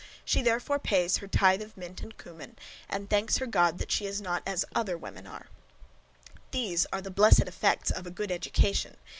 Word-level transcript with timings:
She 0.25 0.41
therefore 0.41 0.79
pays 0.79 1.17
her 1.17 1.27
tythe 1.27 1.61
of 1.61 1.77
mint 1.77 2.01
and 2.01 2.17
cummin, 2.17 2.57
and 2.89 3.07
thanks 3.07 3.37
her 3.37 3.45
God 3.45 3.77
that 3.77 3.91
she 3.91 4.07
is 4.07 4.19
not 4.19 4.41
as 4.47 4.65
other 4.73 4.97
women 4.97 5.27
are. 5.27 5.45
These 6.49 6.87
are 6.91 7.01
the 7.03 7.11
blessed 7.11 7.41
effects 7.41 7.91
of 7.91 8.07
a 8.07 8.09
good 8.09 8.31
education! 8.31 8.97